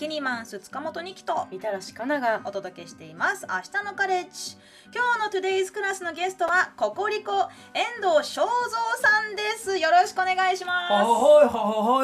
[0.00, 3.46] キニマンス塚本二木とみたらしかながお届けしています。
[3.46, 4.56] 明日のカレッジ。
[4.94, 7.32] 今日のトゥデイズクラスのゲストはココリコ
[7.74, 8.48] 遠藤正蔵
[8.96, 9.76] さんです。
[9.76, 10.92] よろしくお願いします。
[10.94, 11.52] ははいは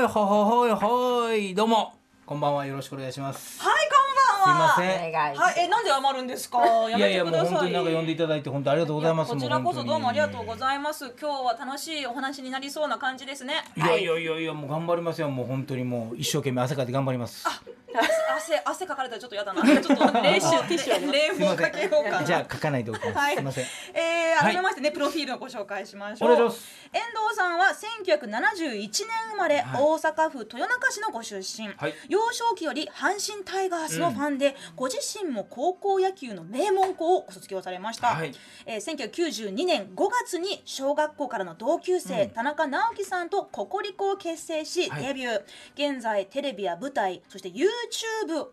[0.00, 1.94] いはいはいはいどうも。
[2.26, 3.62] こんばんはよろしくお願いします。
[3.62, 3.88] はい
[4.44, 4.74] こんばんは。
[4.74, 5.12] すいません。
[5.12, 6.58] はい、え、なんで余るんですか？
[6.90, 7.50] やいやいやもうめてください。
[7.52, 11.14] 本当になんか呼んでいただいて本当ありがとうございますこちらこそどうもありがとうごいざいます。
[11.18, 13.64] 今日は楽しいお話になりそうな感じですね。
[13.74, 15.30] いやいやいやいやもう頑張りますよ。
[15.30, 17.48] もう本当にもう一生懸命汗かいて頑張ります
[17.98, 19.62] 汗汗かかれたらちょっとやだな。
[19.62, 22.24] ちょっと冷酒ティッシュ冷房かけようかな。
[22.24, 23.34] じゃあ書かないでおきます、はい。
[23.34, 23.64] すいません。
[23.94, 26.32] えー、改めましてね、プロフィールをご紹介しましょう。
[26.32, 26.66] お願いします。
[26.92, 29.82] 遠藤さんは1971年生まれ、はい。
[29.82, 31.94] 大阪府豊中市のご出身、はい。
[32.08, 38.32] 幼少期より阪神タイガースのファンで、ご自身も高校野球の名門校をご卒業されました、はい。
[38.66, 42.30] えー、1992年5月に小学校からの同級生、うん。
[42.30, 45.06] 田中直樹さんとココリコを結成し、はい。
[45.06, 45.42] デビュー。
[45.74, 47.62] 現在テレビや舞台そして YouTube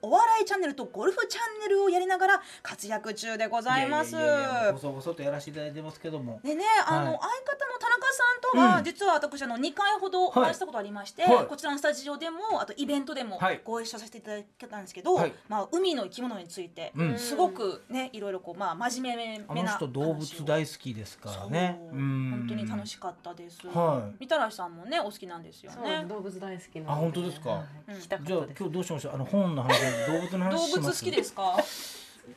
[0.01, 4.11] お笑いチャンネルとゴルフチャンネルをやりながら活躍中でございます。
[4.11, 30.79] いやいやいやいや細々とやらせていただいてますけどもでね、あの、はい相方の田中さんとは、うん実は私あの2回ほどお会いしたことありまして、はいこちらのスタジオでもあとイベントでもご一緒させていただいたんですけど、はいまあ、海の生き物について、うんすごくねいろいろこう、まあ、真面目めなの人動物大好きですからね本当に楽しかったです、はいみたらしさんもねお好きなんですよね動物大好きなのであ本当ですかはい聞きたかじゃあったです今日どうしましょうあの本の話動物の動話します？
[30.79, 31.57] 物好きですか？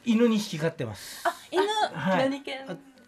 [0.04, 1.22] 犬に引き飼ってます。
[1.26, 1.62] あ犬。
[1.92, 2.42] はい。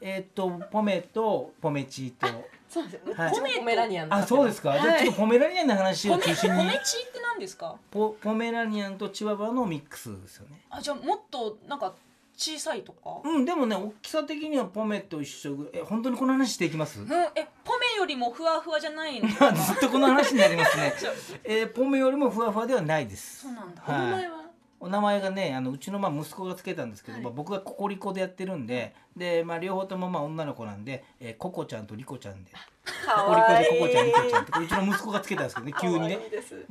[0.01, 2.27] えっ、とポメとポメチと。
[2.69, 2.95] そうです。
[2.95, 3.31] よはい。
[3.33, 6.59] ポメポメラニアンあそうですか、じゃあちょっとポメラニアンの話を中心に。
[6.59, 7.75] ポメチって何ですか？
[7.91, 10.61] ポポメラニアンとチワワのミックスですよね。
[10.71, 11.95] あじゃあもっとなんか
[12.39, 17.01] 小さいとか、うんでもね大きさ的にはポメと一緒ぐえ本当にこの話していきます？
[17.01, 19.29] うん、えポメよりもふわふわじゃないの？
[19.29, 20.93] ずっとこの話になりますね、
[21.45, 23.41] えーポメよりもふわふわではないです。
[23.43, 24.39] そうなんだ、はいお名前は？
[24.81, 27.25] お名前がねあのうちのまあ息子がつけたんですけど、はい。
[27.25, 32.53] まあ、僕がココリコでやってるんでで、まあ、両方ともまあ女の子なんで、えーココちゃんとリコちゃんで。
[32.53, 32.59] か
[33.17, 36.19] ココリコでココちゃんリコちゃんってこれうちの息子がつけたんですけどね 急にね。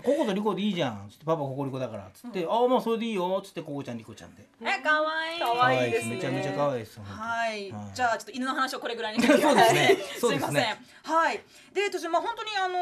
[0.03, 4.47] ココとリコでいいじゃん」つって「パパココリコだから」つって「ああまあそれでいいよ」つってココちゃんリコちゃんで。
[4.61, 6.15] え可愛い可愛いですね。
[6.15, 7.91] めちゃめちゃ可愛いですはい、はい。
[7.93, 9.21] じゃあちょっと犬の話をこれぐらいに。
[9.21, 9.97] し てそうですね。
[10.15, 10.51] すそうですね。
[10.51, 11.41] いませんはい。
[11.73, 12.77] でえっとまあ本当にあの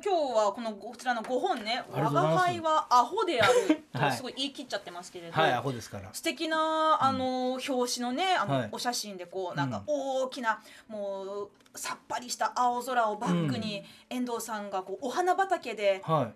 [0.00, 2.34] ー今日はこのこちらの5本ね「ありが我とうございます。
[2.34, 4.10] が輩はアホである」はい。
[4.10, 6.08] とすごい言い切っちゃってますけれど、はいアホですから。
[6.12, 8.68] 素敵なあのー表紙のねあの、はい。
[8.72, 9.84] お写真でこうなんかうん。
[10.24, 16.34] 大きな、もうさっぱりした青空をバックに、遠藤さんがこうお花畑ではい。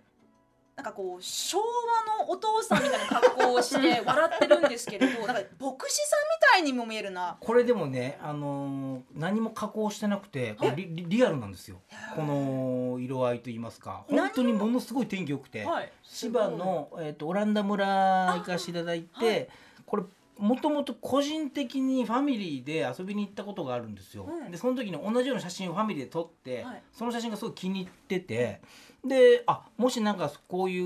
[0.77, 6.21] なんかこう昭和のお父さんみたいな格好をして 笑ってるんですけれどなんか牧師さん
[6.53, 7.39] みたいにも見えるな。
[7.41, 11.81] これでもね、あのー何も加工してなくてこれリ,リ、リアルなんですよ。
[12.15, 14.05] この色合いといいますか。
[14.11, 19.49] 本当にものすごい天気良くて、はい、千葉の、えー、とオランダ村行かせていただいて、はい。
[19.87, 20.03] これ
[20.39, 24.51] もともと個人的にファミリーで遊びに行ったことがあるんですよ、うん。
[24.51, 26.83] でその時に同じような写真をファミリーで撮って、はい。
[26.93, 28.61] その写真がすごい気に入ってて
[29.05, 30.85] であもしなんかこういう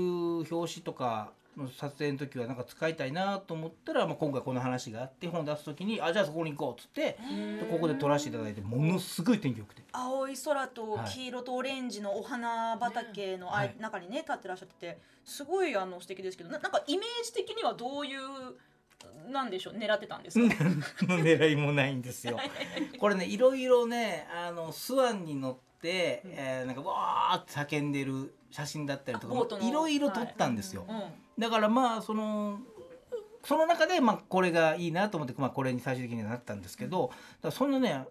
[0.51, 7.17] 表紙とかの撮影の時はなんか使いたいなと思ったら、まあ、今回この話があって本出す時にあじゃあそこに行こうっつって
[7.59, 9.83] でここで撮らせていただいてものすごい天気良くて。
[9.91, 18.19] 青い空とはい黄色とオレンジのお花畑のあ中にね立ってらっしゃっててすごいあの素敵ですけどななんかイメージ的にはどういう
[19.29, 19.73] なんでしょう？
[19.75, 20.63] 狙ってたんですか、
[21.07, 22.37] の狙いもないんですよ。
[22.99, 30.85] これねいろいろねあのスワンに乗って、えーなんかわーって叫んでる写真だったりとかいろいろ撮ったんですよ。
[30.87, 31.03] うん。
[31.39, 32.59] だからまあその
[33.43, 38.05] その中でまあこれがいいなと思って、まあ、これに最終的にはなったんですけど、だからそんなね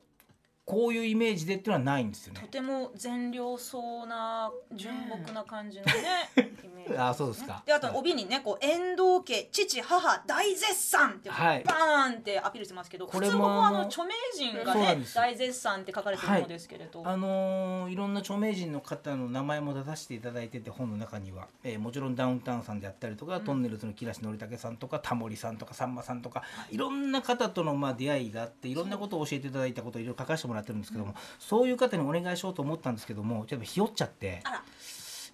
[0.71, 2.41] こういうイメージでっていうのはないんですよね。
[2.43, 5.93] とても善良そうな純朴な感じのね
[6.39, 7.63] イメージあそうですか。
[7.67, 11.65] であと帯にねこう遠藤家父母大絶賛って、はい。
[11.65, 26.77] バーンってアピールしてますけどこれもあの著名人がね大絶賛って書かれてるものですけれど、あのーいろんな著名人の方の名前も出させていただいてて本の中には、えーもちろんダウンタウンさんであったりとか、トンネルズの木梨憲武さんとかタモリさんとかさんまさんとかい。
[26.77, 34.43] ろんな方とのまあ出会いがあっていろんなことを教えていただいたことをいろいろ書かせてもらってるんですけども、そういう方にお願いしようと思ったんですけどもちょっとひよっちゃって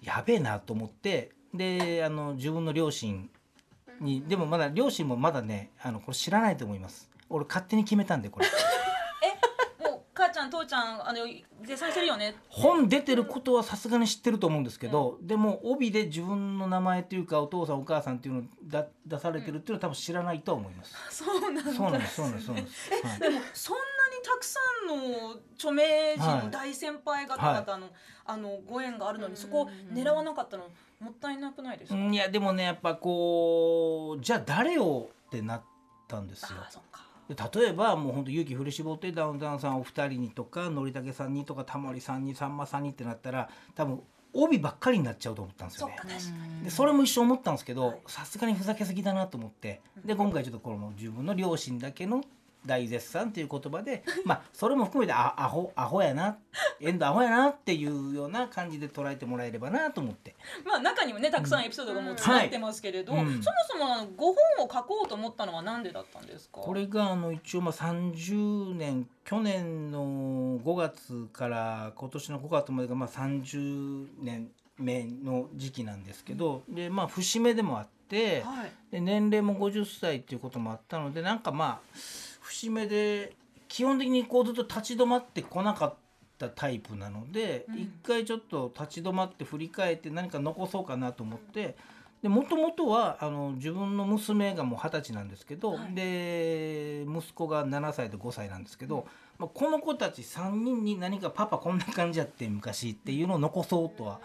[0.01, 3.29] やべえなと思ってであの自分の両親
[3.99, 7.09] にでもまだ両親もまだねあのこれ知らないと思います。
[7.29, 8.45] 俺勝手に決めたんでこれ。
[9.89, 11.25] もう母ちゃん父ちゃんあの
[11.61, 12.35] 絶賛してるよね。
[12.47, 20.95] 本出てることはさすがに知ってると思うんですけど、でも帯で自分の名前というかお父さんお母さんっていうのをだ出されてるっていうのは多分知らないとは思います。
[21.09, 21.61] そうなんだ。
[21.63, 22.91] そうなんですそうなんですそうなんです。
[23.05, 23.81] はいでもそんな
[24.23, 26.43] たくさんの著名人はい。
[26.45, 27.89] の大先輩方々の、
[28.25, 30.63] あのご縁があるのにそこを狙わなかったの
[30.99, 35.61] もったいなくないですか、うんいやでもねやっぱこうじゃあ誰をってなっ
[36.07, 36.49] たんですよ。
[37.29, 45.95] 例えばもう本当勇気振り絞ってダウンタウンさんお二人にとかのりたけさんにとかタモリさんにさんまさんにってなったら多分帯ばっかりになっちゃうと思ったんですよね。
[46.63, 47.91] でそれも一瞬思ったんですけはい。
[47.91, 49.81] どさすがにふざけすぎだなと思って。
[50.05, 52.23] で今回ちょっとこの自分の両親だけの
[52.67, 56.37] 大絶賛っていう言葉でまあそれも含めてあアホアホやな
[56.79, 60.35] エンドアホやなっていうような感じで捉えてもらえればなと思って。
[60.65, 63.41] まあ中にもねたくさんエピソードがもう詰まってますけれど、はいうん。
[63.41, 66.61] そもそもあのご本を書こうと思ったのはなんでだったんですか？
[66.61, 78.71] これがあの一応まあ30年去年の5月から今年の5月までがまあ30年目の時期なんですけどでまあ節目でもあってはい。
[78.91, 81.97] で年齢も50歳っていうこともあったのでなんかまあ
[82.47, 83.35] 節目で
[83.67, 85.93] 基本的にこうずっと立ち止まってこなかっ
[86.37, 87.77] たタイプなのでうん。
[87.77, 91.75] 一、回ちょっと立ち止まって振り返って何か残そうかなと思って。
[92.21, 95.93] でもともとはあの自分の娘がもう二十歳なんですけど、はい。
[95.93, 99.05] で息子が7歳と5歳なんですけど、
[99.37, 104.19] まあ、この子たち3人に何か「パパこんな感じやって昔」っていうのを残そうとは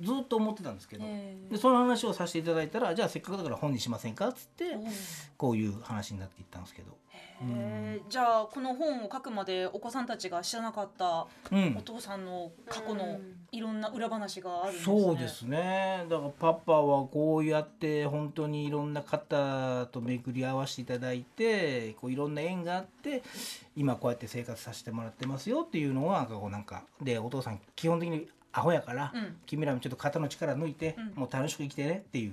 [0.00, 4.76] ずっと思ってたんですけど、えーでその話をさせていただいたらじゃあせっかくだから本にしませんかっつって
[5.36, 6.96] こういう話になっていったんですけど。
[7.40, 11.76] へーじゃあこの本を書くまでお子さんたちが知らなかったうん。
[11.78, 13.20] お父さんの過去の
[13.52, 15.00] いろんな裏話があるんですね。
[15.02, 16.06] そうですね。
[16.08, 23.22] だからパパはこうやって本当にいろんな方と巡り合わせていただいてこういろんな縁があって
[23.76, 28.28] 今こうやって生活させてもらってますよっていうのはこうなんかでお父さん基本的に
[28.58, 29.36] アホやから、うん。
[29.46, 31.20] 君らもちょっと肩の力抜いて、うん。
[31.20, 32.32] もう楽しく生きてねっていう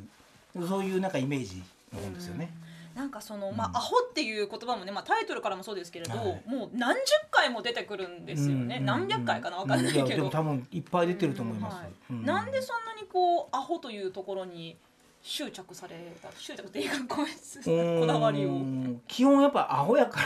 [0.67, 1.63] そういうなんかイメージ
[1.93, 2.49] の本ですよね。
[2.95, 3.75] なんかその、まうん。
[3.75, 6.41] あアホっていう言葉もね、まあ、タイトルからもそうですけれど、はい。
[6.47, 8.85] もう何十回も出てくるんですよね、うん。
[8.85, 12.13] 何百回かなわかんないけど、でも多分いっぱい出てると思います。
[12.13, 14.77] なんでそんなにこうアホというところに
[15.21, 18.49] 執着された執着っていうかこだわりを。
[18.49, 20.21] うん基本やっぱアホやか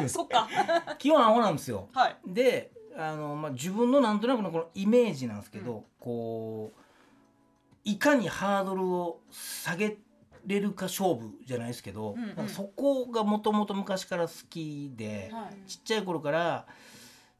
[0.00, 0.48] ら そっか。
[0.98, 1.88] 基本アホなんですよ。
[1.94, 2.16] はい。
[2.26, 6.80] であの、まあ、自分のなんとなくのこのイメージなんですけど、こう
[7.84, 9.98] いかにハードルを下げ
[10.44, 12.48] れるか勝負じゃないですけど、うんうん。
[12.48, 15.70] そこがもともと昔から好きで、はい。
[15.70, 16.66] ちっちゃい頃から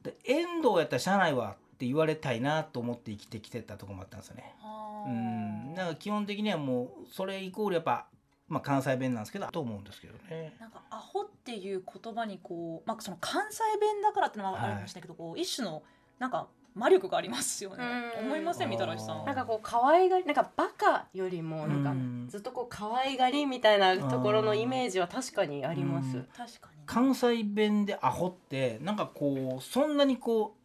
[0.02, 4.54] で遠藤やったら社内はって言われたいなと思って生きてきてたところもあったんですよね。
[4.60, 5.74] はあうん。
[5.74, 8.06] だから基本的にはもうそれイコールやっぱ、
[8.48, 10.56] まあ、関西弁なんですけどと思うんですけどね。
[10.58, 15.82] なんかアホっていう言葉にこう、まあ、その関西弁だからってのもあるかもしれないけど、こう一種の
[16.18, 17.84] なんか魔力がありますよね。
[18.20, 18.26] うん。
[18.26, 19.24] 思いませんみたらしさん。
[19.24, 22.26] なんかこう可愛がりなんかバカよりもなんかうん。
[22.28, 26.16] ずっとこう可愛がりみたいなところのイメージは確かにあります。
[26.16, 26.24] うん。
[26.36, 30.57] 確かに関西弁でアホってなんかこうそんなにこう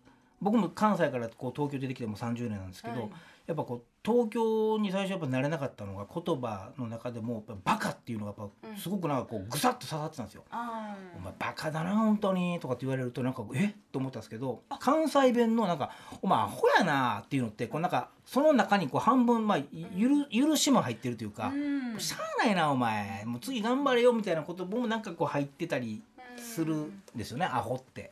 [0.43, 3.09] 僕も関西からこう東京出てきてもう30年なんですけど、はい。
[3.45, 10.45] やっぱこう東京に最初やっぱ慣れなかったのが言葉の中でもやっぱバカっていうのがやっぱすごくなんかこうぐさっと刺さってたんですよ。
[10.49, 13.65] あお前バカだな本当にとかって言われるとなんかえ？
[13.65, 15.91] っと思ったんですけど関西弁のなんか
[16.23, 19.59] 「お前アホやな」っていうのってこうなんかその中にこう半分まあ
[19.93, 23.25] ゆる許しも入ってるというかうん「しゃあないなお前。
[23.25, 26.01] もう次頑張れよ」みたいなこともなんかこう入ってたり
[26.37, 28.03] するんですよねアホって。
[28.03, 28.11] ね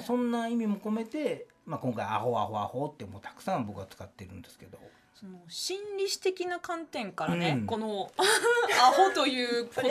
[0.00, 4.78] そんな意味も込めて、まあ、今回「アホアホアホ」ってもうたくさん僕は使ってるんですけど。
[5.14, 9.82] その心理史的な観点からね、うんこの アホという言葉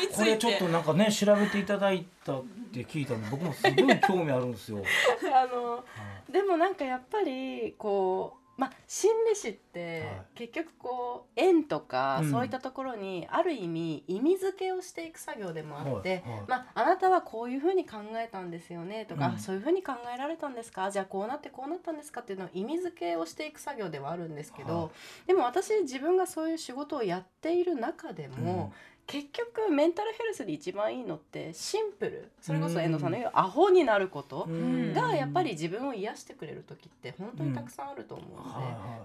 [0.00, 4.82] につこれいてちょっとなんかね調べていただいたって聞いたんで僕もすごい興味あるんですよ。
[5.32, 5.84] あの
[6.28, 10.22] でもなんかやっぱりこうまあ心理師ってはい。
[10.34, 12.30] 結局こう縁とかうん。
[12.30, 19.38] そういったところにある意味意味付けをしていく作業でもあって、まあ、あなたはこういうふうに考えたんですよねとか、うん。
[19.38, 24.90] そういうふうに考えられたんですかじゃあこうなってこうなったんですかっていうのを意味付けをしていく作業ではあるんですけど、は
[25.24, 25.28] い。
[25.28, 28.72] でも私自分がそういう仕事をやっている中でも、
[29.12, 32.30] 結局メンタルヘルスで一番いいのってシンプル。
[32.40, 34.94] それこそ遠藤さんの言うアホになることうん。
[34.94, 38.50] がやっぱり自分を癒してくれる時って本当にたくさんあると思うので。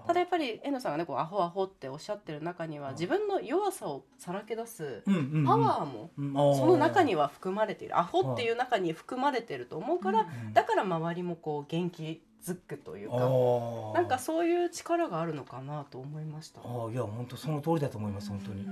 [0.06, 2.94] ただやっぱり遠藤さんがねこうアホアホっておっしゃってる中にははい。
[2.94, 5.10] 自分の弱さをさらけ出すパ
[5.58, 7.98] ワーもその中には含まれている。
[7.98, 10.52] アホっていう中に含まれていると思うからうん。
[10.54, 12.22] だから周りもこう元気
[12.52, 13.16] づくというか
[13.94, 16.60] なんかそういう力があるのかなと思いました。
[16.60, 18.66] あーいや本当その通りだと思います本当に。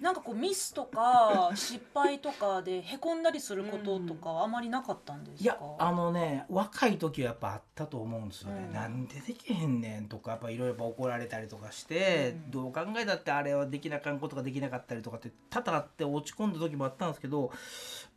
[0.00, 5.44] なんかこうミスとか 失敗とかでへこんだりすることとかはあまりなかったんですか？
[5.44, 8.72] いやあのね若い時はやっぱあったと思うんですよね、うん。
[8.72, 12.50] なんでできへんねんとかやっぱいろいろ怒られたりとかして、うん。
[12.50, 17.50] どう考えたってあれはできなあかんことができなかったりとかって多々あって落ち込んだ時もあったんですけどやっ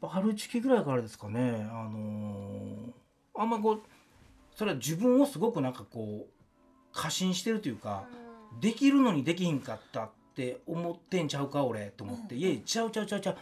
[0.01, 1.67] ぱ春時期ぐらいからですかね。
[1.71, 2.91] あのー
[3.39, 3.81] あんまこう
[4.57, 6.31] それは自分をすごくなんかこう
[6.91, 8.05] 過信してるというか、
[8.59, 12.41] できるのにできひんかったって思ってんちゃうか俺と思って、うん。
[12.41, 13.37] いやいやちゃうちゃうちゃうちゃう。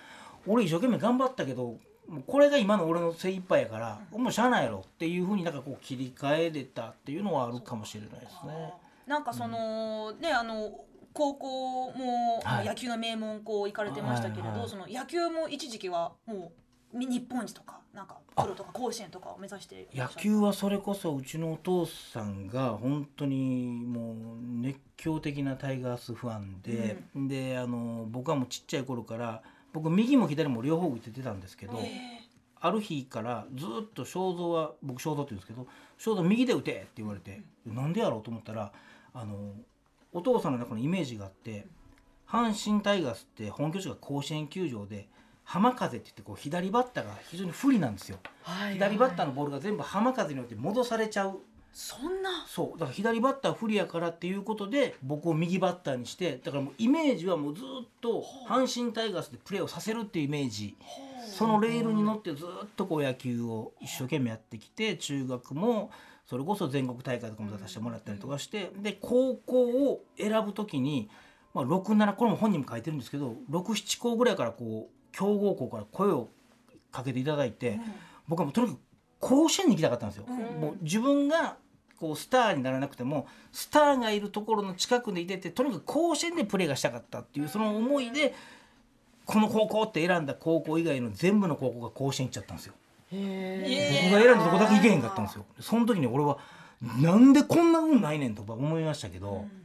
[0.45, 8.73] 俺一生懸命頑張ったけどもうこれが今の俺の精一杯やから、もうしゃあないやろっていうふうになんかこう切り替えれたっていうのはあるかもしれないですね。
[9.07, 10.71] なんかその、ねあの
[11.13, 12.65] 高校も、はい。
[12.65, 16.49] 野球の名門校行かれてましたけれど、はいはいその野球も一時期はもうみ
[16.95, 24.15] 日本一とかなんかプロとか甲子園とかを目指して野球はそれこそうちのお父さんが本当にもう
[24.61, 29.41] 熱狂的なタイガースファンで、であの僕はもうちっちゃい頃から
[29.73, 32.21] 僕右も左も両方打ててたんですけど、え
[32.59, 38.71] ある日からずっと正蔵は僕正蔵って言うんですけど正蔵右で打てって言われて、なんでやろうと思ったら
[39.13, 39.53] あの
[40.13, 41.65] お父さんの中のイメージがあって
[42.27, 45.07] 阪神タイガースって本拠地が甲子園球場で
[45.45, 48.17] 浜風って言ってこう左バッターが非常に不利なんですよ。
[48.73, 51.39] 左バッターのボールが全部浜風によって戻されちゃう。
[51.71, 52.29] そんな？
[52.47, 52.79] そう。
[52.79, 60.75] だから左バッター不利やからっていうことで僕を右バッターにしてだからもうイメージはもうずっと阪神タイガースでプレーをさせるっていうイメージ。
[61.27, 65.91] そのレールに乗ってずっとこう野球を一生懸命やってきて中学も
[66.25, 71.09] それこそ全国大会とかも出させてもらったりとかしてで高校を選ぶ時に、
[71.53, 76.29] まあ、67これも本人も書いてるんですけど67校ぐらいからこう強豪校から声を
[76.91, 77.79] かけていただいて
[78.27, 78.79] 僕はもうとにかく
[79.19, 80.25] 甲子園に行きたかったんですよ。
[80.27, 81.57] うんもう自分が
[81.97, 88.35] こうスターにならなくてもスターがいるところの近くでいててとにかく甲子園でプレーがしたかったっていうその思いで
[89.25, 92.73] この高校って選んだ高校以外の全部の高校が甲子園行っちゃったんですよ。
[93.13, 95.45] へ僕が選んだとこだけ行けへんかったんですよ。
[95.61, 96.37] その時に俺は
[97.01, 99.64] なんでこんな運ないねんとか思いましたけど、う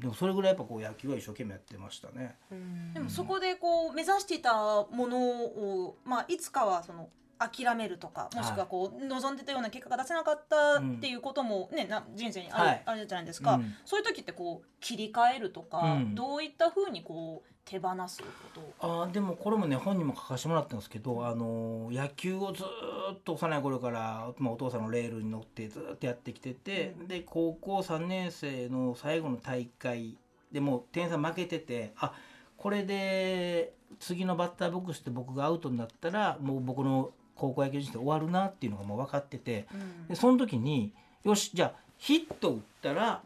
[0.00, 2.36] でもそれぐらいやっぱこう野球は一生懸命やってましたね。
[2.52, 12.82] ーでもそこでこう目指していたものを、まあ、いつかはその諦めるとかもしくはこう望んでたような結果が出せなかったっていうことも、ねな人生にある,、はい。
[12.86, 13.74] あるじゃないですか、うん。
[13.84, 16.14] そういう時ってこう切り替えるとか、うん。
[16.14, 18.60] どういったふうにこう手放すこと。
[18.60, 30.16] をあーでもこれもね本にも書かせてもらったんですけど、あのー野球をずーっと幼い頃から、まあ、お父さんのレールに乗ってずーっとやってきてて、で高校3年生の最後の大会
[30.50, 32.12] でもう点差負けててあ
[32.56, 39.66] これで次のバッターボックスで僕がアウトになったらもう僕の高校野球人生終わるなっていうのがもう分かってて
[40.08, 40.92] でその時に
[41.24, 43.22] よしじゃあヒット打ったら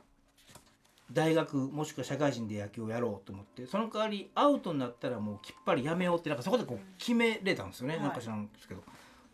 [1.13, 8.03] 大学もしくは社会人で野球をやろうと思ってその代わりアウトになったらもうきっぱりやめようってなんかそこでこう決めれたんですよね、はい。
[8.05, 8.83] なんか知らんですけど。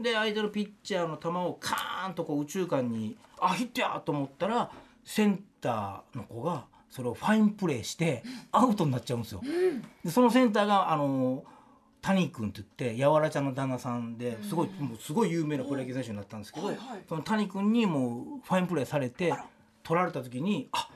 [0.00, 4.70] で相手のピッチャーの球をカーンとこう宇宙間にあヒットやと思ったら
[5.04, 9.42] センターの子がそれをファインプレーしてアウトになっちゃうんですよ。
[10.04, 11.44] でそのセンターがあの
[12.00, 16.70] 谷君って言ってやわらちゃんの旦那さんですごい、もうすごい有名なプロ野球選手になったんですけど、
[17.08, 19.34] その谷君にもうファインプレーされて
[19.82, 20.87] 取られた時にあ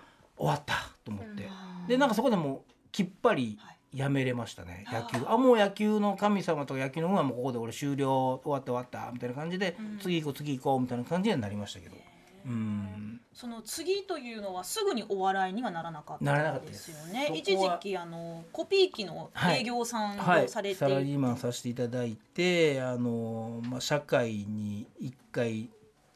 [0.43, 1.49] 終わったと思って、
[1.87, 3.59] でなんかそこでもうきっぱり
[3.95, 5.27] やめれましたね、はい野球。
[5.29, 9.99] あもう野球の神様とか野球の運はもうここで俺終了終わった終わったみたいな感じで、うん。
[9.99, 11.97] 次行こう次行こうみたいな感じにはなりましたけど。
[12.45, 13.21] うん。
[13.33, 16.91] その次というのはすぐにお笑いにはならなかったんです。
[16.91, 17.31] すよね。
[17.35, 25.71] 一時期あのコピー機の営業さんはい、をされて、サラリーマンさせていただいてあの、まあ、社会に1回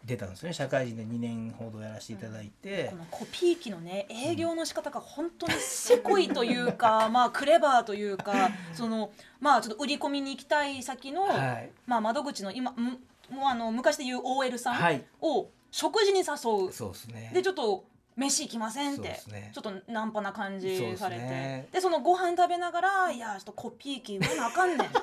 [0.07, 0.53] 出たんですね。
[0.53, 2.89] 社会人で2年ほどやらせていただいて。
[2.91, 9.11] こ、のコピー機のね営業の仕方が本当にせこいというかまあクレバーというかその
[9.41, 11.71] まあちょっと売り込みに行きたい先の、はい。
[11.87, 12.99] まあ、窓口の今む
[13.29, 15.05] もうあの昔で言う OL さんはい。
[15.21, 17.33] を食事に誘う、そうですね。
[17.35, 17.85] でちょっと
[18.17, 19.51] 飯行きませんって、ね。
[19.53, 21.23] ちょっとナンパな感じされて。
[21.23, 21.69] ね。
[21.73, 24.99] でそのご飯食べながら「いやちょっとコピー機売らなあかんねん」って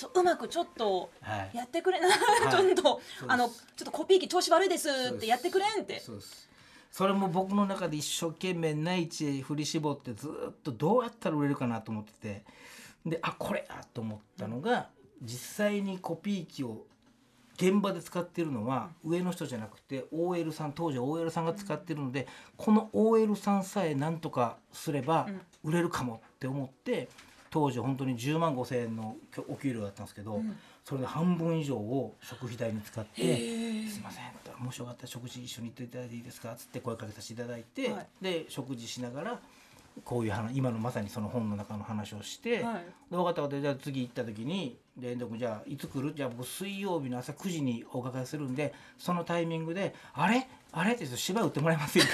[0.00, 1.56] そううまくちょっとはい。
[1.56, 2.10] やってくれな、い。
[2.50, 3.24] ちょっとす。
[3.28, 6.00] あのちょっとコピー機調子悪いですってやってくれんって。
[6.00, 6.48] そうです。
[6.90, 12.44] それも僕の中で一生懸命内地へ振り絞ってずっとどうやったら売れるかなと思ってて。
[13.06, 14.88] であこれやと思ったのが
[15.22, 16.84] 実際にコピー機を
[17.54, 22.26] 現場で使ってるのは上の人じゃなくて OL さん当時は OL さんが使ってるので
[22.56, 25.28] この OL さんさえなんとかすれば
[25.62, 27.08] 売れるかもって思って
[27.50, 29.16] 当時本当に10万5千円の
[29.48, 30.40] お給料だったんですけど、
[30.84, 33.36] それで半分以上を食費代に使ってへ
[33.90, 34.24] 「すいません」
[34.58, 38.06] もしよかったら食事一緒に行っていただいていいですか?」っつって声かけさせていただいて、はい。
[38.20, 39.40] で食事しながら
[40.04, 42.84] こういう話今のまさにその本の中の話をして、はい。
[43.10, 43.60] で分かった分かった。
[43.60, 50.48] じゃあ次行った時に「で遠藤君じゃあいつ来る?」じゃあ僕水曜日の朝9時にお伺いするんでそのタイミングで「あれ？
[50.72, 52.08] あれ?」って芝居打ってもらえませんか?」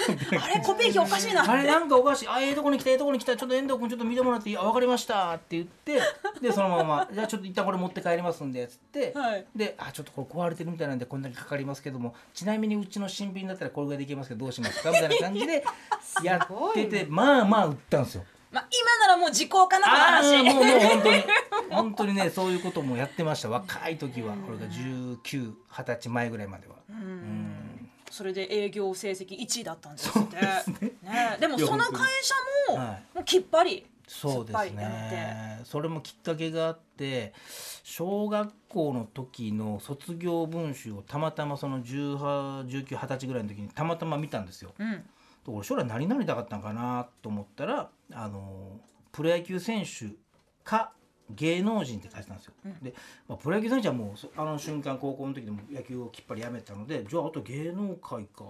[0.44, 0.60] あれ？
[0.64, 1.48] コピー機おかしいな。
[1.50, 2.28] あれなんかおかしい。
[2.28, 3.36] あ、ええとこに来た、ええとこに来た。
[3.36, 4.56] ちょっと遠藤君ちょっと見てもらっていい？
[4.56, 5.34] あ、わかりました。
[5.34, 6.00] って言って、
[6.40, 9.44] で、そのまま、じゃあちょっと一旦これ持って帰りますんで、つって、はい。
[9.54, 14.90] で、あ、ちょっとこれ壊れてるみたいなんでこんだけかかりますけども、ちなみにうちの新品だったらこれぐらいでいけますけどどうしますか？
[14.90, 15.64] みたいな感じで
[16.24, 18.24] やってて、まあまあ売ったんですよ。
[18.52, 21.24] まあ今ならもう時効かな話もうもう本当に。
[21.68, 23.50] 本当にねそういうこともやってました。
[23.50, 24.34] 若い時は。
[24.34, 25.52] これが1920
[25.84, 26.74] 歳前ぐらいまでは。
[26.88, 27.65] うん
[28.10, 30.36] それで営業成績1位だったんですって。
[30.36, 31.36] ね。
[31.40, 32.34] でもその会社
[32.72, 33.16] もはい。
[33.16, 35.60] もうきっぱりそうですね。
[35.64, 37.34] それもきっかけがあって
[37.82, 44.74] 小学校の時の卒業文集をたまたまその181920歳ぐらいの時にたまたま見たんですよ。
[44.78, 44.90] うん。
[44.92, 45.02] で
[45.46, 48.80] 俺将来何になりたかったんかなと思ったらあの
[49.12, 50.14] プロ野球選手
[50.62, 50.92] か
[51.30, 52.52] 芸能人って書いてたんですよ。
[52.82, 52.94] で、
[53.28, 58.44] まあ、プロ野球選手はもうそあの瞬間高校の時でも野球をきっぱりやめたのでじゃああと芸能界か。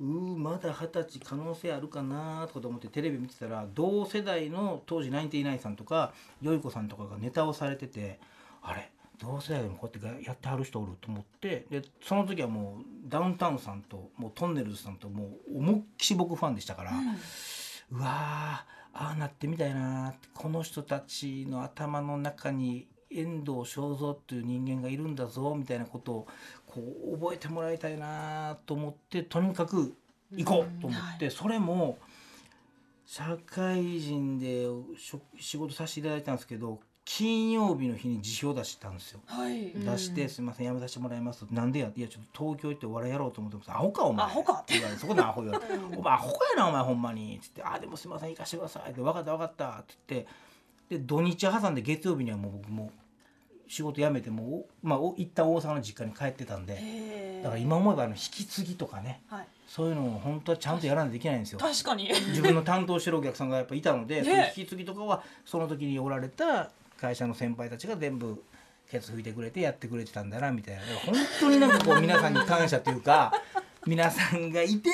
[0.00, 6.12] うーまだ二十歳可能性あるかなとかと思ってテレビ見てたら同世代の当時ナインティナインさんとか
[6.42, 8.18] よい子さんとかがネタをされてて
[8.62, 16.92] あれ同世代でもこうやってやってはる人おると思ってでその時はもうダウンタウンさんともうトンネルズさんともう思いっきし僕ファンでしたから、
[17.92, 26.26] うわーああなってみたいなこの人たちの頭の中に遠藤正蔵っていう人間がいるんだぞみたいなことを
[26.66, 26.80] こ
[27.12, 29.94] う覚えてもらいたいなと思ってとにかく
[30.32, 31.98] 行こうと思って、それも
[33.04, 34.66] 社会人で
[35.38, 39.20] 仕事させていただいたんですけど金曜日の日に辞表出したんですよ。
[39.26, 39.72] はい。
[39.72, 44.52] 出して「すみません辞めさせてもらいます」なんでや?」いやちょっと東京行ってお笑いやろうと思ってます」アホかお前」アホか。
[44.54, 50.28] って言われてそこでアホ言われて「お前アホやなお前ほんまに」っつって「あでもすみません行かしてください」って「分かった分かった」って言って
[50.90, 52.92] で土日挟んで月曜日にはもう僕も
[53.66, 59.46] う仕事辞めてもう、まあ、お一旦大阪の実家に帰ってたんでだから今思えばあの引き継ぎとかねはい。
[59.70, 61.60] そういうのを本当はちゃんとやらないといけないんですよ。
[61.60, 62.08] 確かに。
[62.08, 64.52] 自分の担当してるお客さんがやっぱいたので、 ね。
[64.56, 68.42] 引き継ぎとかはその時におられた会社の先輩たちが全部
[68.90, 70.82] ケツ拭いてくれてやってくれてたんだなみたいな。
[71.04, 73.32] 本当になんかこう皆さんに感謝というか
[73.86, 74.90] 皆さんがいて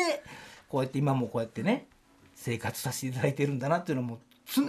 [0.68, 1.86] こうやって今もこうやってね
[2.34, 4.64] 生活させていただいてるんだなっていうのも常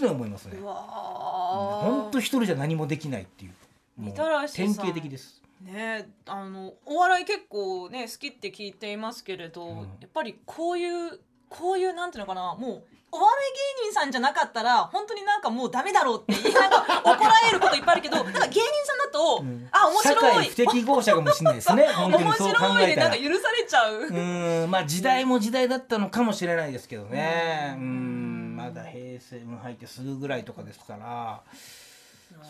[0.00, 0.58] 常思いますね。
[0.60, 3.54] 本当一人じゃ何もできないっていう。
[3.96, 4.66] みたらしさん。
[4.66, 5.42] 典型的です。
[5.62, 9.76] ねあのお笑い結構ね好きって聞いていますけれど、うん。
[9.78, 12.82] やっぱりこういうこういうなんていうのかなもう
[13.12, 13.34] お笑
[13.78, 19.68] い芸人さんじゃなかったら本当になんかもうダメだろうって言いながら怒られることいっぱいあるけどなんか芸人さんだと、うん。
[19.70, 20.34] あ面社白い。
[20.34, 22.90] 会不適合者かもしれないですね本当に面そう考白い。
[22.90, 23.36] えたらでなんか。
[23.36, 24.70] 許されちゃう、うーん。
[24.70, 27.74] まあ時代も時代だったのかもしれないですけどね。
[27.76, 28.56] うーん。
[28.56, 31.40] まだ平成に入ってすぐぐらいとかですから。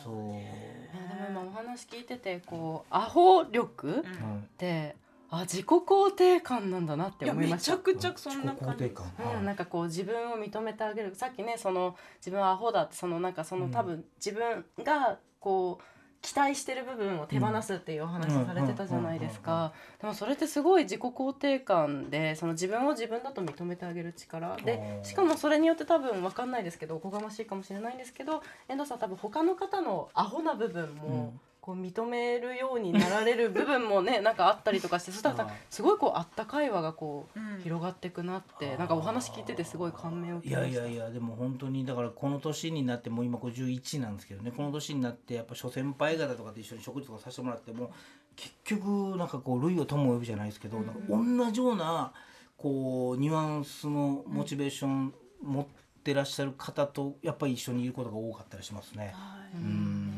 [0.02, 4.38] そう、いやでも今お話聞いててこうアホ力うん。
[4.38, 4.96] って
[5.30, 7.72] あ自己肯定感なんだなって思いました。
[7.72, 8.84] ちゃくちゃそんな感じ。
[8.84, 11.14] うん、なんかこう自分を認めてあげる。
[11.14, 13.70] さっきねその自分はアホだってそのなんかそのうん。
[13.72, 15.84] 多分自分がこう
[16.22, 19.72] 期待してる部分を手放すっていうお話されてたじゃないですか。
[20.00, 24.56] でもそれってすごい自己肯定感でその自分を自分だと認めてあげる力。
[24.56, 37.61] でしかもそれによって多分分かんないですけどおこがましいかもしれないんですけど遠藤さん多分他の方のアホな部分も、うんこう認めるようになられる部分もね なんかあったりとかしてそしたらすごいこうあったかい輪がこううん。
[37.61, 40.83] 広がっていくなってなんかお話聞いててすごい感銘を受いけました。
[40.83, 47.90] やいやいやでも本当にだからこの年になってもう今51なんですけどねこの年になってやっぱ諸先輩方とかと一緒に食事とかさせてもらっても
[48.37, 52.12] 結局なんかこう類を友を呼ぶじゃないですけど、なんか同じような
[52.57, 55.66] こうニュアンスのモチベーション持っ
[56.05, 59.12] てらっしゃる方とやっぱり一緒にいることが多かったりしますね。
[59.16, 60.15] はいうん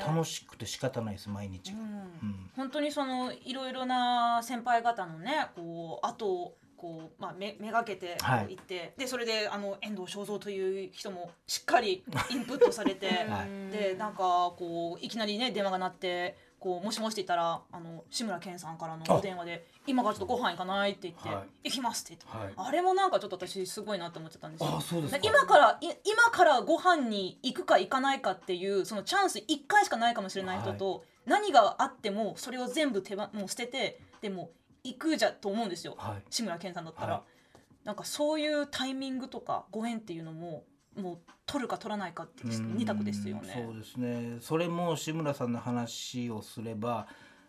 [0.00, 1.78] 楽しくて仕方ないです毎日が。
[1.78, 1.86] うん。
[1.86, 2.50] うん。
[2.56, 13.70] 本当にそのいろいろな先輩方のねこう後をこう、まあ、めめがけて行って、でそれであの遠藤正蔵という人もしっかりインプットされて はい。
[13.70, 22.68] でなんかこういきなりね電話が鳴ってこうもしもしって言ったらあの志村けんさんからのお電話で「今からちょっとご飯行かない?」って言って「は行きます」って言って、はい。
[22.68, 24.76] あれもなんかちょっと私すごいなって思っちゃったんですよ。
[24.76, 25.20] あそうですか。
[25.22, 34.50] 今からい今からご飯に行くか行かないかっていうそのチャンス1回しかないかもしれない人と、何があってもそれを全部手ばもう捨ててでも
[34.84, 36.22] 行くじゃと思うんですよ、はい。
[36.28, 37.86] 志村けんさんだったら、はい。
[37.86, 40.64] なんかそういうタイミングとかご縁っていうのも
[41.00, 43.64] もう取るか取らないかって二択ですよね。
[43.66, 47.06] そうですねそれも志村さんの話をすれば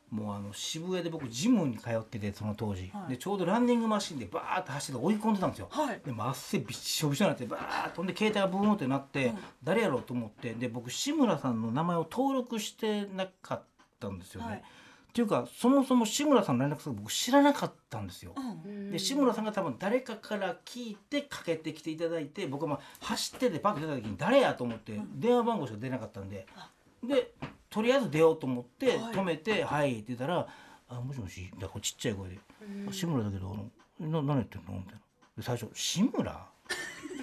[0.09, 5.67] もうあの渋谷で僕ジムに通っててその当時、はいでちょうどランニングマシンでバーッと走って追い込んでたんですよ。
[5.71, 6.01] はい。
[6.05, 13.63] でも汗びっしょびしょになってバーッと飛んで携帯がブーンってなって、うん誰やろうと思ってで僕志村さんの名前を登録してなかっ
[13.99, 14.47] たんですよね。
[14.47, 14.63] はい
[15.11, 18.33] っていうかそもそも志村さんの連絡先僕知らなかったんですよ。
[18.37, 18.91] うん。
[18.91, 26.69] で志村さんが多分誰かから聞いてかけてきていただいて僕はまあ走っててパッと出た時に誰やと思って電話番号しか出なかったんであ
[27.03, 27.33] で
[27.69, 30.47] とりあえず出ようと思ってはい止めて「はい」って言ったら
[30.87, 32.39] 「あもしもし」だからちっちゃい声で
[32.89, 33.51] 「あ志村だけど
[33.99, 34.99] あのな何言ってんの?」みたいな
[35.35, 36.31] で最初「志村?」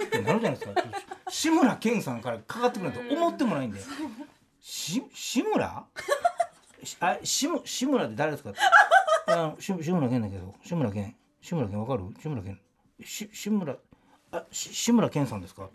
[0.07, 0.75] ってなるじゃないですか
[1.31, 3.81] 志村けんさんからかかってくるなんて思ってもないんで
[4.61, 5.87] 「し志村?
[6.89, 8.53] し」あしむ志村って誰ですか?
[9.29, 10.55] 」あのし志村けんだけど。
[10.65, 11.17] 志村けん。
[11.41, 12.05] 志村けんわかる？
[12.21, 12.61] 志村けん。
[13.05, 13.77] し志村
[14.33, 15.69] あし志村けんさんですか？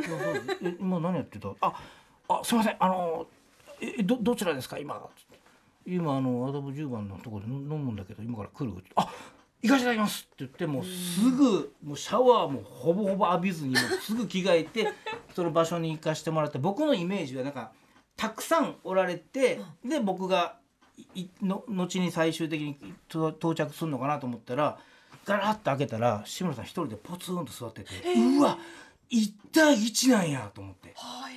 [0.79, 1.49] 今何やってた？
[1.61, 1.73] あ
[2.29, 2.75] あすいません。
[2.79, 3.27] あの
[3.81, 4.77] えどどちらですか？
[4.79, 5.01] 今。
[5.85, 8.73] 今あのアドブ10番のところで飲むんだけど今から来る。
[8.95, 9.07] あ
[9.61, 10.23] 行かせていただきます！
[10.23, 14.89] って言ってもうすぐもうシャワーもほぼほぼ浴びずにもうすぐ着替えて
[15.35, 17.71] その場所に行かしてもらって僕のイメージはなんか
[18.17, 20.57] たくさんおられてで僕が
[21.41, 22.77] の後に最終的に
[23.07, 24.77] と到着するのかなと思ったら
[25.25, 27.89] ガラッと開けたら志村さん一人でポツンと座ってて、
[28.37, 28.57] うわ
[29.11, 30.93] 1対1なんやと思って。
[30.95, 31.33] はい。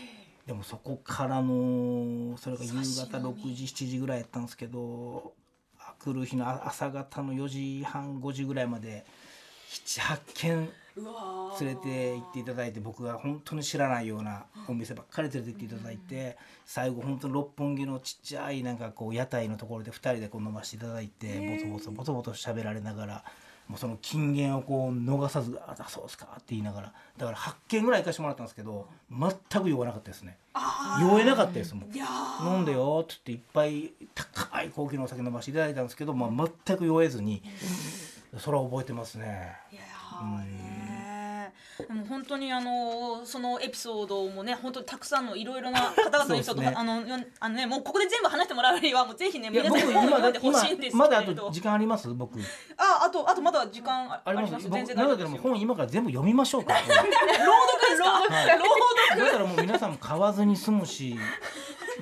[0.47, 5.33] でもそこからのそれが夕方飲み6時7時ぐらいやったんですけど
[5.81, 9.05] あ来る日のあ朝方の4時半5時ぐらいまで
[9.73, 10.86] 78軒うわー
[11.61, 23.25] 連れて行っていただいて僕が本当に知らないようなお店ばっかり連れて行っていただいて最後本当に六本木のちっちゃいなんかこう屋台のところで2人でこう飲ませていただいてボソボソボソボソ喋られながら
[23.69, 31.91] もうその金言をこう逃さず「ああそうですか」って言いながらだから8軒ぐらい行かしてもらったんですけど全く酔わなかったですねあ酔えなかったですもん
[32.47, 37.43] 飲んでよって言っていっぱい高い高級なお酒飲ませていただいたんですけど、まあ、全く酔えずに
[38.39, 39.57] それは覚えてますね。
[39.73, 40.76] いやーねー
[41.79, 50.97] でも本当にあのそのエピソードもね本当にたくさんのいろいろな方々のエピソードあのよあのねもうここで全部話してもらうよりはもうぜひね皆さんに読んでほしいんですけれど。
[50.97, 52.09] 今まだあと時間あります？
[52.09, 52.39] 僕。
[52.77, 55.41] ああとあとまだ時間ああります全僕然大丈夫ですよ。
[55.43, 56.73] 本今から全部読みましょうか。
[56.75, 61.17] 朗読ですかはい朗だからもう皆さんも買わずに済むし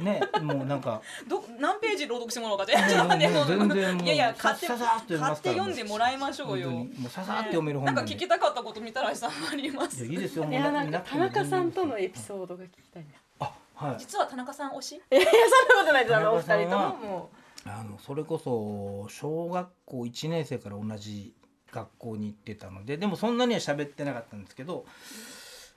[0.00, 1.02] ねもうなんか。
[1.28, 2.76] 読ど何ページ朗読してもらおうかって。
[2.76, 4.04] もうもうでも全然もう。
[4.04, 6.70] いやいや買ってさささっと読み買って読んでもらいましょうよ。
[6.70, 10.04] もうささっと読める本なんか聞きたかったことみたらしさんありまいす。
[10.04, 13.14] やいいですよもういやなんか田も中さんとのエピソードが聞きたいね。
[13.40, 13.96] あはい。
[13.98, 14.94] 実は田中さん推し？
[14.96, 16.16] いやそんなことないです。
[16.16, 17.30] あのお二人とはもも
[17.66, 21.34] あのそれこそ小学校1年生から同じ
[21.72, 24.84] 学校に行ってたのででもそんなには喋ってなかったんですけど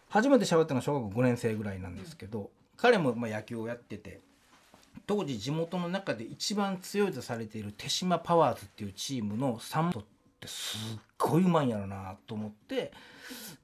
[0.10, 4.22] 初めて喋ったのは小学校5年生ぐらいなんですけど、彼もまあ野球をやってて
[5.06, 10.04] 当時地元の中で一番強いとされている手島パワーズっていうチームの3トっ
[10.40, 12.92] てすっごいうまいんやろなと思って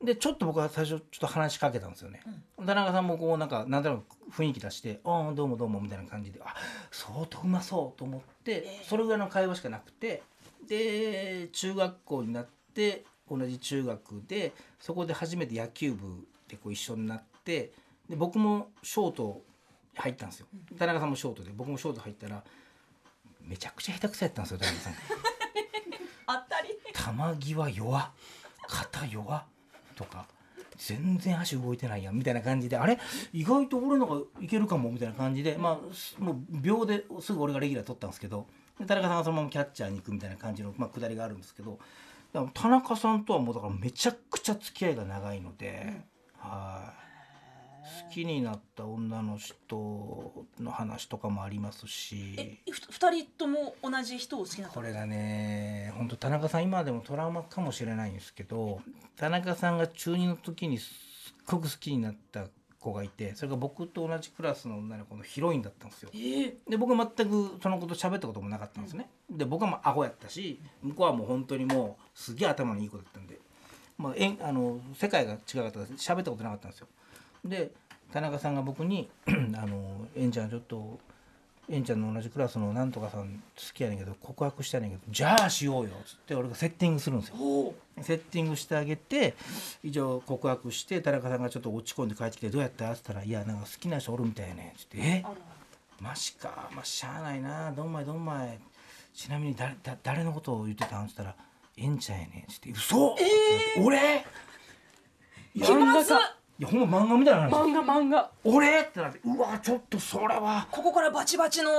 [0.04, 2.22] でちょっと僕は最初ちょっと話しかけたんですよね。
[2.66, 6.56] 田中さんもこうなんかなんとなく雰囲気出して「ああどうもどうも」みたいな感じであ
[6.92, 10.24] 相当うまそうと思ってそれぐらいの会話しかなくて
[10.68, 17.72] で中学校になって同じ中学でそこで初めて野球部でこう一緒になって
[18.10, 19.42] で僕もショート
[19.96, 20.48] 入ったんですよ。
[20.78, 22.44] 田中さんもショートで僕もショート入ったら
[23.42, 24.94] めちゃくちゃ下手くそやったんですよ田中さん。
[26.28, 26.70] あったり
[27.40, 28.12] 球際弱
[28.68, 29.44] 肩弱
[29.96, 30.26] とか
[30.78, 33.00] 全然足動いてないやんみたいな感じであれ？
[33.32, 38.48] 意外と俺のがいけるかもみたいな感じでまあすもう秒ですぐ俺がレギュラー取ったんですけど
[38.80, 41.78] で田中さんがそのままキャッチャーに行くみたいな感じの、まあ、下りがあるんですけど
[42.54, 46.02] 田中さんとはもうだからめちゃくちゃ付き合いが長いので、
[46.38, 47.03] はい
[48.08, 52.36] 好きになった女の人の話とかもありますし。
[52.38, 58.82] えふ二人とも同じ人を好きなのこれがね本当田中さん今でもトラウマかもしれないんですけど
[59.18, 60.92] 田中さんが中2の時にす
[61.32, 62.48] っごく好きになった
[62.84, 66.10] 子がいてそれが僕と同じクラスの女の子のヒロインだったんですよ。
[66.14, 69.10] えーで僕は全くそのこと喋ったこともなかったんですね。
[69.30, 73.40] で僕はもうアホやったし向こうはもう本当にもうすげえ頭のいい子だったんで、
[73.98, 76.88] まあ、えんあの世界が違かったから喋ったことなかったんですよ。
[77.46, 77.72] で
[78.12, 81.00] 田中さんが僕に「あのえんちゃんちょっと
[81.70, 87.36] えんちゃんの同じクラスのなんとかさん好きやねんけど告白したいねんけどじゃあしようよ」っつって俺がセッティングするんですよ。
[87.38, 89.36] おセッティングしてあげて
[89.84, 95.24] 以上告白して田中さんがちょっと落ち込んで帰ってきて「どうやった?」っつったら「いやなんか好きな人おるみたいやねん」っつって「え？
[96.02, 96.70] マジか。
[96.74, 97.72] まあしゃあないな。
[97.72, 98.60] どんまいどんまい。
[99.14, 101.36] ちなみに誰だ誰のことを言ってたん?」っつったら
[101.78, 103.16] 「えんちゃんやねん」っつって「嘘、
[103.80, 104.26] 俺
[105.56, 106.18] いや気まずっ
[106.60, 107.52] いやほんま漫画みたいな話。
[107.52, 108.32] 漫画漫画。
[108.44, 110.68] 俺ってなってうわちょっとそれは。
[110.72, 111.72] ここからバチバチの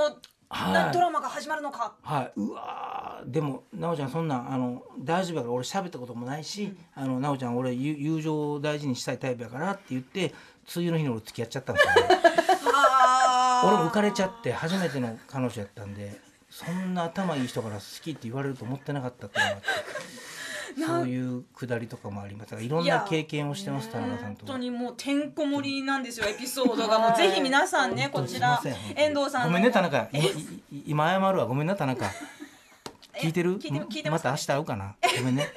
[0.49, 0.93] はい。
[0.93, 1.93] ドラマが始まるのか。
[2.01, 10.33] はい、うわーでも奈緒ちゃんそんなんあの大丈夫やから俺喋ったこともないし、あの奈緒ちゃん俺ゆ友情を大事にしたいタイプやからって言って
[10.75, 12.21] 梅雨の日に俺付き合っちゃったんですよ、 ね、
[13.63, 19.67] 俺も浮かれちゃって初めての彼女やったんでそんな頭いい人から好きって言われると思ってなかったっていうのがあって
[20.77, 22.51] そういうくだりとかもあります。
[22.51, 26.99] だからいろんな経験をしてます田中さんと本当にもうてんこ盛りなんですよエピソードが。
[27.07, 28.61] もうぜひ皆さんねこちら
[28.95, 29.47] 遠藤さんの。
[29.47, 30.09] ごめんね田中。
[30.85, 31.45] 今謝るわ。
[31.45, 32.05] ごめんな田中。
[33.21, 33.57] 聞いてる？
[33.57, 34.95] 聞いて聞いてまた明日会うかな？
[35.19, 35.47] ごめんね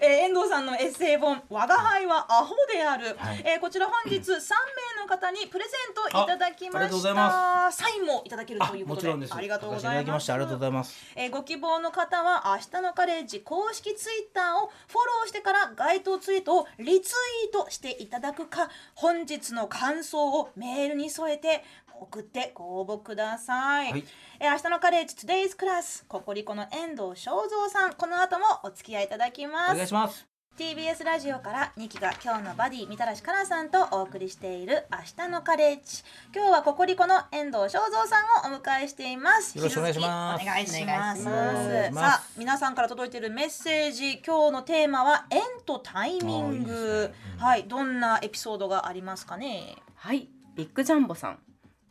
[0.00, 3.42] えー遠藤さんのエッセイ本「我が輩はアホである」はい。
[3.44, 7.14] えーこちら本日3名の方にプレゼントいただきました。
[7.14, 9.08] まサインもいただけるあということで。
[9.08, 9.34] もちろんです。
[9.34, 9.76] ありがとうご
[10.20, 10.24] す。
[10.24, 10.34] した。
[10.34, 10.96] ありがとうございます。
[11.16, 21.62] えーご希望の方は明日のカレッジ公式ツイッターをフォローしてから該当ツイートをリツイートしていただくか本日の感想をメールに添えて
[22.00, 24.04] 送ってご応募ください、はい。
[24.40, 30.26] えー明日のカレッジ Today's Class ココリコの遠藤正蔵さんこの後もお付き合いいただきまお願いすします。
[30.58, 36.02] TBS ラジオから2期が今日のバディみたらしかなさんとお送りしている明日のカレッジ。
[36.34, 39.56] 今日はココリコの遠藤正蔵さんをお迎えしています。
[39.56, 40.42] よろしくお願いします。
[40.42, 41.22] お願いします。
[41.22, 47.10] さあ皆さんから届いているメッセージ今日のテーマは縁とタイミング。
[47.10, 47.14] ね。
[47.36, 47.42] うん。
[47.42, 49.76] はいどんなエピソードがありますかね？
[49.94, 51.38] はいビッグジャンボさん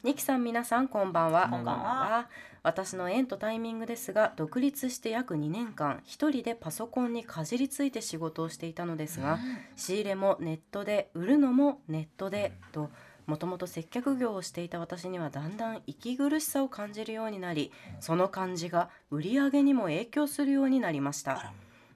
[0.01, 1.49] ニキさん皆さんこんばんは。
[1.49, 2.29] こんばんは。
[2.63, 9.39] 私の縁とタイミングですが独立して約2年間一人でパソコンにかじりついて仕事をしていたのですが、
[9.75, 12.89] 仕入れもネットで売るのもネットでと
[13.25, 21.51] もともと接客業をしていた私にはだんだん息苦しさを感じるようになりその感じが売り上げにも影響するようになりました。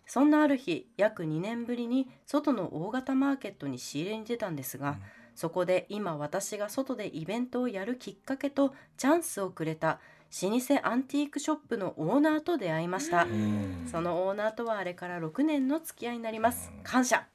[0.06, 4.98] そんなある日約2年ぶりに外の大型マーケットに仕入れに出たんですが、
[5.36, 10.00] そこで今私が外でイベントをやるきっかけとチャンスをくれた
[10.42, 13.88] 老舗アンティークショップのオーナーと出会いました、うん。
[13.90, 16.72] そのオーナーとはあれから6年の付き合いになります。
[16.84, 17.28] 感謝。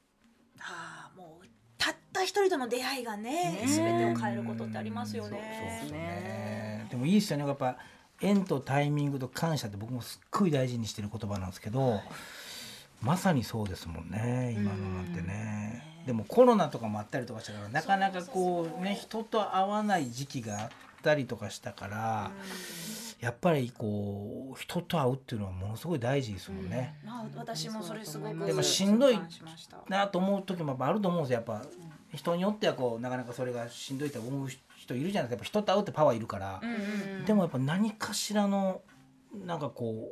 [0.59, 5.79] ああもうたった一人との出会いがねね全てを変えることってありますよそうそうね。
[5.83, 7.47] そうねでもいいですよね。
[7.47, 7.77] やっぱ
[8.21, 12.01] 縁とタイミングと感謝って僕もすっごい大事にしてる言葉なんですけど、
[13.01, 20.69] まさにそうですもんね今のなんてね、でもコロナとかもあったりとかしたからなかなかこうね人と会わない時期があっ
[21.01, 22.31] たりとかしたから、
[23.21, 26.99] やっぱりこう人と会うっていうのはものすごい大事ですもんね。
[27.05, 29.19] まあ私もそれすごくでもしんどい
[29.87, 31.37] なと思う時もあると思うんですよ。
[31.37, 31.65] やっぱ
[32.13, 35.35] 人によってはこうなかなかそれがしんどいと思う人いるじゃないですか。
[35.35, 36.61] やっぱ人と会うってパワーいるから、
[37.25, 38.81] でもやっぱ何かしらの
[39.45, 40.09] なんかこ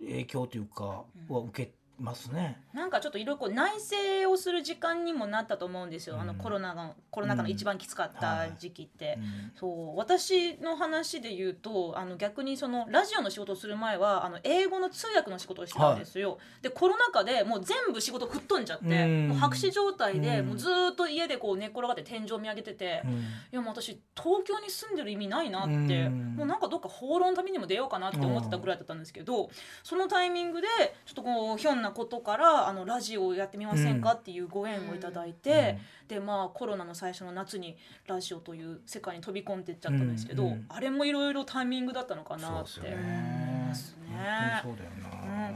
[0.00, 0.84] う影響というか
[1.28, 2.60] は受けますね。
[2.74, 9.18] なんかちょっといろいろ内省をする時間にもなったと思うんですよ、あのうんコロナがコロナ禍の一番きつかった時期って。
[9.18, 9.52] うん。
[9.54, 19.28] そう私の話で言うとあの逆にそのラジオの仕事をする前はあの英語の通訳の仕事をしてたんですよ、でコロナ禍でもう全部仕事吹っ飛んじゃって、うん。
[19.28, 20.46] もう白紙状態で、うん。
[20.48, 23.12] もうずーっと家でこう寝っ転がって天井見上げてて、うん。
[23.12, 23.16] い
[23.52, 26.34] やもう私東京に住んでる意味ないなって、うん。
[26.36, 29.50] もうなんかどっか放浪の旅にも出ようかなって思ってたぐらいだったんですけど、
[29.82, 30.66] そのタイミングで
[31.06, 34.12] ちょっとこうひょんなことからあのラジオをやってみませんか？
[34.12, 35.78] っていうご縁をいただいて、
[36.08, 37.76] でまあコロナの最初の夏に
[38.06, 42.80] ラジオという世界に飛び込んでっちゃったんですけど、あれもいろいろタイミングだったのかなって。
[42.80, 42.92] 思い
[43.68, 44.62] ますね。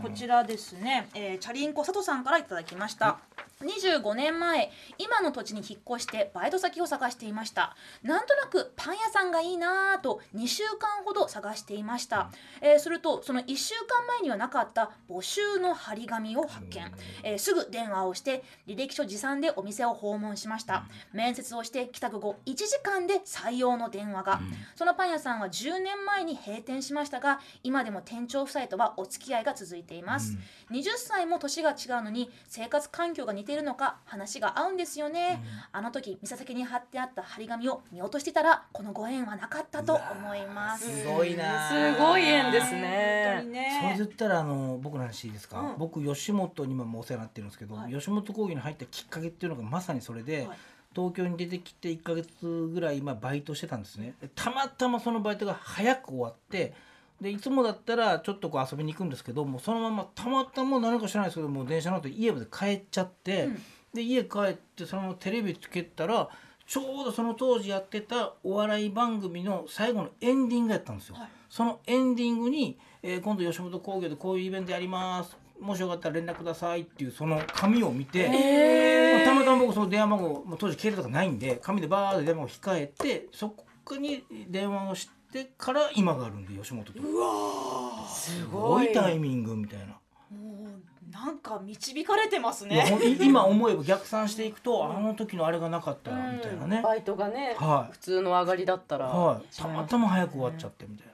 [0.03, 3.19] こちらですね、えーチャリンコ佐藤さんからいただきました、
[3.67, 7.77] 25年前今の土地に引っ越してバイト先を探していました。
[8.03, 20.87] なんとなくパン屋さんがいいなぁと2週間ほど探していました、えーするとその1週間前にはなかった募集の張り紙を発見、えーすぐ電話をして履歴書持参でお店を訪問しました。
[21.13, 24.41] 面接をして帰宅後1時間で採用の電話が、
[24.75, 30.37] そのパン屋さんは10年前に閉店しましたが今でも店長夫妻とはお付き合いが続いています、
[30.71, 41.03] 20歳も年が違うのに生活環境が似ているのか話が合うんですよね、あの時店先に貼ってあった張り紙を見落としてたらこのご縁はなかったと思います。
[41.03, 41.69] すごいな。
[41.69, 43.81] すごい縁です本当にね。
[43.81, 45.79] それでね言ったらあの僕の話いいですか、うん。
[45.79, 47.93] 僕吉本に今もお世話になってるんですけど、はい。
[47.93, 50.59] 吉本興業に入ったきっかけっていうのがまさにそれで、はい。
[50.95, 54.15] 東京に出てきて1ヶ月ぐらい今バイトしてたんですね。
[54.21, 56.73] でたまたまそのバイトが早く終わって
[57.21, 63.63] でいつもだったらちょっとこう遊びに行くんですけどもうそのままたまたま何か知らないですけどもう電車乗って家まで帰っちゃって、うん。
[63.95, 66.29] で家帰ってそのままテレビつけたら
[66.67, 71.15] ちょうどその当時やってたお笑い番組の最後のエンディングやったんですよ。
[71.17, 71.29] はい。
[71.49, 75.37] そのエンディングに、えー今度吉本興業でこういうイベントやります。
[75.61, 87.01] もしよかったら連絡くださいっていうその紙を見て、えまあたまたま僕その電話番号、まあ、当時携帯とかないんで紙でバーって電話を控えてそこに電話をしてから今があるんで吉本と。
[87.01, 89.87] うわすすごいタイミングみたいな。
[89.87, 92.85] ーもうなんか導かれてますね。
[93.21, 97.93] 今思えば逆算していくとあの時のあれがなかったらみたいなね、バイトがね、はい。
[97.93, 101.07] 普通の上がりだったら、はい、たまたま早く終わっちゃってみたい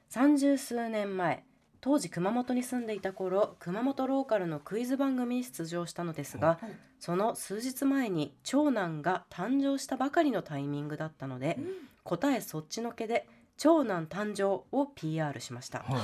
[0.09, 1.43] 三十数年前
[1.81, 6.69] 当時熊本に住んでいた頃熊本ローカルのクイズ番組に出場したのですが、うん。
[6.99, 11.57] その数日前に長男が誕生したばかりのタイミングだったので、
[12.03, 15.99] 答えそっちのけで長男誕生を PR しました、はい。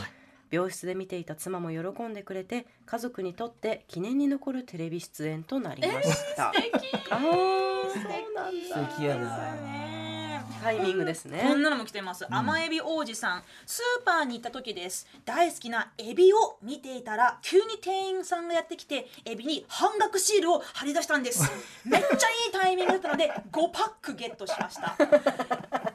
[0.50, 6.74] 病室で見ていた妻も喜んでくれて家族にとって記念に残るテレビ出演となりました、素敵。
[7.12, 9.54] あーそうなん素だ敵やな。
[9.56, 9.97] ね
[10.62, 11.40] タイミングですね。
[11.42, 13.44] こんなのも来てます、甘エビ王子さん。
[13.66, 15.08] スーパーに行った時です。
[15.26, 21.50] 大好きなエビを見ていたら急に店員さんがやってきてエビに半額シールを貼り出したんです。
[21.86, 24.96] めっちゃいいタイミングだったので5パックゲットしました。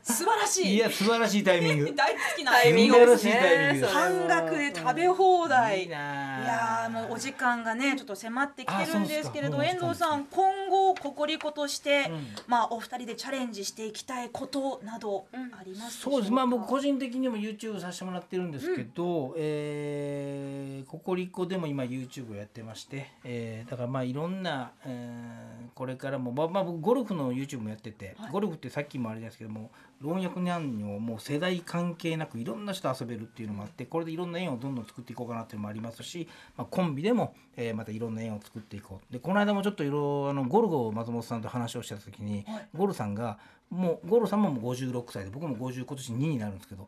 [0.02, 0.74] 素晴らしい。
[0.74, 1.92] いや素晴らしいタイミング。
[1.96, 6.42] 大好きなタイミングですね素晴らしいタイミングです半額で食べ放題、いいなあ。
[6.42, 12.34] いやーもうお時間がねちょっと迫ってきてるんですけれど遠藤さん今後ココリコとして、うん。
[12.46, 14.51] まあお二人でチャレンジしていきたいこと
[14.84, 16.32] などありますそうです。
[16.32, 28.30] まあ僕個人人的にも YouTube させてもらってるんですけど、えーココリコでも今 YouTube をやってまして、えーだからまあいろんな、えーこれからもまあ、まあ、僕ゴルフの YouTube もやってて、はい。
[28.30, 39.12] ゴルフってさっきもあれですけども老若男女もう世代関係なくいろんな人と遊べるっていうのもあってこれでいろんな縁をどんどん作っていこうかなっていうのもありますし、まあ、コンビでも、えーまたいろんな縁を作っていこう。
[39.12, 42.68] でこの間もちょっといろいろあのゴルゴ松本さんと話をした時に、はい。
[42.74, 43.38] ゴルさんが
[43.72, 46.86] もうゴルさんももう56歳で僕も50今年2になるんですけど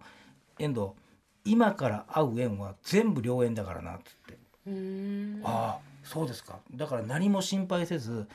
[0.58, 0.88] 遠藤
[1.44, 4.38] 今から会う縁は全部良縁だからなっつって、
[5.44, 6.58] ああそうですか。
[6.74, 8.26] だから何も心配せず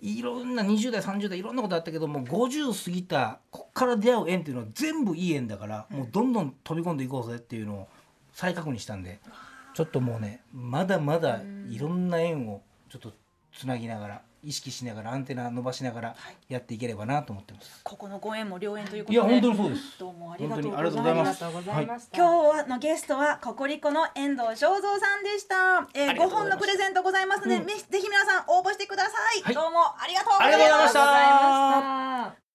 [0.00, 7.88] いろんな20代30代いろんなことあったけどもう50過ぎたこっから出会う縁っていうのは全部いい縁だから、もうどんどん飛び込んでいこうぜっていうのを
[8.32, 9.20] 再確認したんで
[9.74, 13.12] ちょっともうねまだまだいろんな縁をちょっと
[13.52, 16.16] つなぎながら意識しながらアンテナ伸ばしながら
[16.48, 17.80] やっていければなと思ってます。
[17.84, 19.14] ここのご縁も良縁ということで。
[19.14, 19.98] いや本当にそうです。
[19.98, 21.38] どうもありがとう本当にありがとうごございまざいます。
[21.38, 22.56] すありがとうござい。
[22.56, 26.34] 今日のゲストはココリコの遠藤正蔵さんでした、えー、5ありがとうございます。
[26.34, 27.66] 本のプレゼントございますので、うん。
[27.66, 29.54] ぜひ皆さん応募してください、はい。
[29.54, 31.00] どうもありがとうございまありがとうございました。
[31.02, 32.51] ありがとうございました